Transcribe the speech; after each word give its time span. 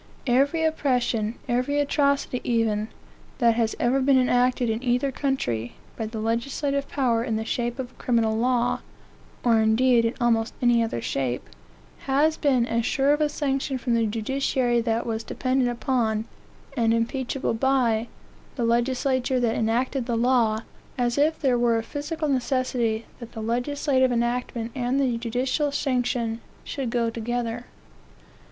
Every 0.25 0.63
oppression, 0.63 1.35
every 1.47 1.79
atrocity 1.79 2.41
even, 2.43 2.87
that 3.37 3.53
has 3.53 3.75
ever 3.79 4.01
been 4.01 4.17
enacted 4.17 4.67
in 4.67 4.81
either 4.81 5.11
country, 5.11 5.73
by 5.95 6.07
the 6.07 6.17
legislative 6.19 6.89
power, 6.89 7.23
in 7.23 7.35
the 7.35 7.45
shape 7.45 7.77
of 7.77 7.91
a 7.91 8.01
criminal 8.01 8.35
law, 8.35 8.79
(or, 9.43 9.59
indeed, 9.59 10.03
in 10.05 10.15
almost 10.19 10.55
any 10.59 10.81
other 10.83 11.03
shape,) 11.03 11.47
has 12.07 12.35
been 12.35 12.65
as 12.65 12.83
sure 12.83 13.13
of 13.13 13.21
a 13.21 13.29
sanction 13.29 13.77
from 13.77 13.93
the 13.93 14.07
judiciary 14.07 14.81
that 14.81 15.05
was 15.05 15.23
dependent 15.23 15.69
upon, 15.69 16.25
and 16.75 16.95
impeachable 16.95 17.53
by, 17.53 18.07
the 18.55 18.65
legislature 18.65 19.39
that 19.39 19.53
enacted 19.55 20.07
the 20.07 20.17
law, 20.17 20.61
as 20.97 21.19
if 21.19 21.39
there 21.39 21.59
were 21.59 21.77
a 21.77 21.83
physical 21.83 22.27
necessity 22.27 23.05
that 23.19 23.33
the 23.33 23.39
legislative 23.39 24.11
enactment 24.11 24.71
and 24.73 24.99
the 24.99 25.19
judicial 25.19 25.71
sanction 25.71 26.41
should 26.65 26.89
go 26.89 27.11
together. 27.11 27.65